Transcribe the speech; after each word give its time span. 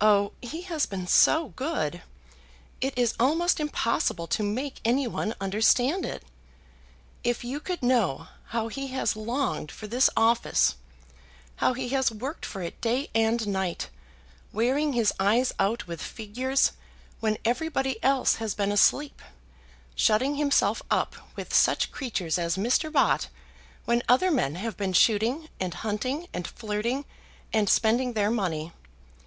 Oh, 0.00 0.32
he 0.40 0.62
has 0.62 0.86
been 0.86 1.06
so 1.06 1.48
good! 1.48 2.00
It 2.80 2.96
is 2.96 3.12
almost 3.20 3.60
impossible 3.60 4.26
to 4.28 4.42
make 4.42 4.80
any 4.86 5.06
one 5.06 5.34
understand 5.38 6.06
it. 6.06 6.22
If 7.24 7.44
you 7.44 7.60
could 7.60 7.82
know 7.82 8.28
how 8.56 8.68
he 8.68 8.86
has 8.96 9.16
longed 9.16 9.70
for 9.70 9.86
this 9.86 10.08
office; 10.16 10.76
how 11.56 11.74
he 11.74 11.90
has 11.90 12.10
worked 12.10 12.46
for 12.46 12.62
it 12.62 12.80
day 12.80 13.10
and 13.14 13.46
night, 13.48 13.90
wearing 14.50 14.94
his 14.94 15.12
eyes 15.20 15.52
out 15.58 15.86
with 15.86 16.00
figures 16.00 16.72
when 17.18 17.36
everybody 17.44 18.02
else 18.02 18.36
has 18.36 18.54
been 18.54 18.72
asleep, 18.72 19.20
shutting 19.94 20.36
himself 20.36 20.80
up 20.90 21.16
with 21.36 21.52
such 21.54 21.92
creatures 21.92 22.38
as 22.38 22.56
Mr. 22.56 22.90
Bott 22.90 23.28
when 23.84 24.02
other 24.08 24.30
men 24.30 24.54
have 24.54 24.78
been 24.78 24.94
shooting 24.94 25.50
and 25.60 25.74
hunting 25.74 26.28
and 26.32 26.46
flirting 26.46 27.04
and 27.52 27.68
spending 27.68 28.14
their 28.14 28.30
money. 28.30 28.72